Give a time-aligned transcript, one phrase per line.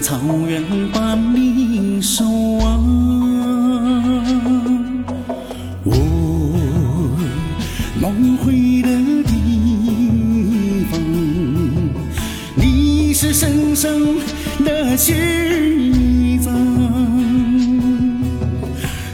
[0.00, 0.62] 草原
[0.92, 2.84] 把你守望，
[5.84, 5.92] 我
[8.00, 8.88] 梦回的
[9.24, 11.00] 地方，
[12.54, 14.18] 你是神圣
[14.64, 16.54] 的西藏，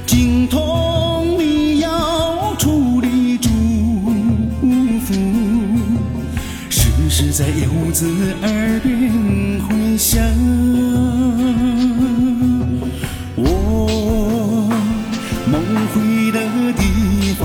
[0.07, 3.49] 精通你要处的祝
[5.01, 5.15] 福，
[6.69, 8.07] 时时在游子
[8.43, 9.44] 耳边。
[9.97, 10.21] 想，
[13.37, 14.69] 我
[15.47, 16.41] 梦回的
[16.73, 17.43] 地方，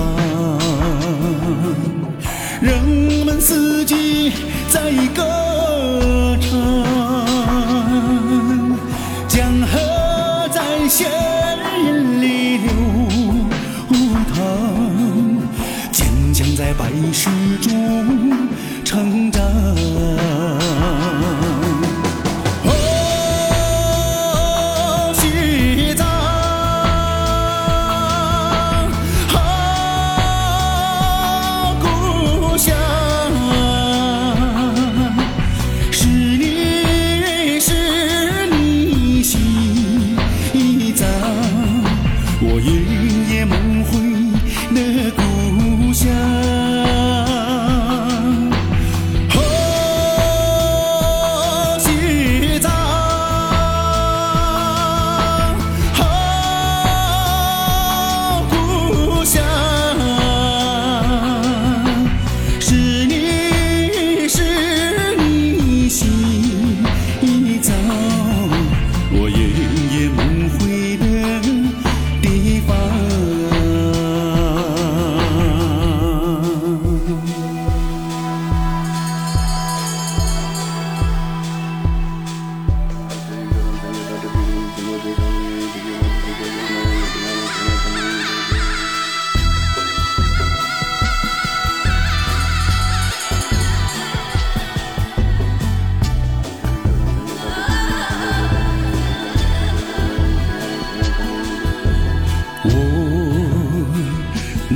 [2.60, 2.84] 人
[3.26, 4.32] 们四季
[4.70, 5.24] 在歌
[6.42, 6.50] 唱，
[9.28, 11.06] 江河在心
[12.20, 12.72] 里流
[14.34, 14.38] 淌，
[15.92, 17.30] 坚强在白石
[17.62, 18.29] 中。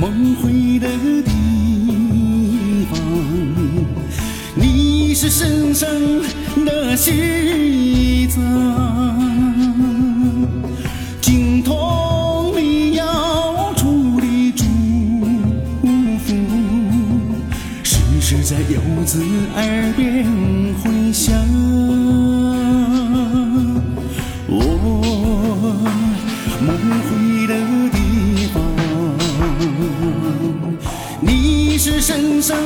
[0.04, 0.86] 光辉的
[1.22, 1.30] 地
[2.90, 3.00] 方
[4.54, 6.20] 你是神圣
[6.62, 8.83] 的西藏。
[32.24, 32.56] 生生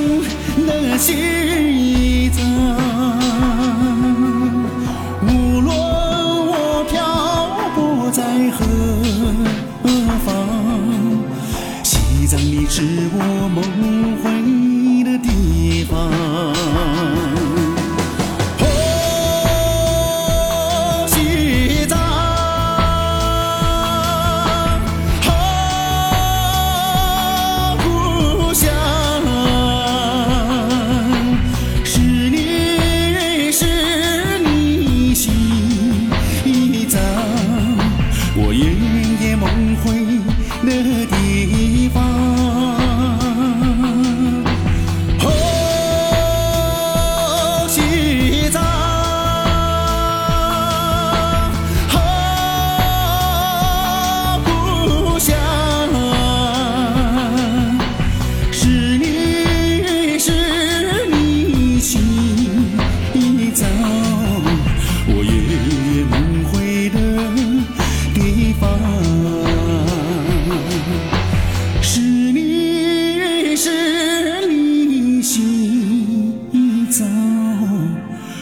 [0.67, 2.45] 的西藏
[5.23, 6.97] 无论我漂
[7.75, 8.65] 泊在何
[10.25, 10.27] 方
[11.83, 12.83] 西藏你是
[13.13, 14.38] 我梦魂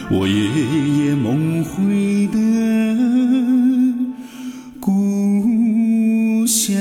[0.09, 0.33] 我夜
[1.05, 2.37] 夜梦回的
[4.79, 6.77] 故乡。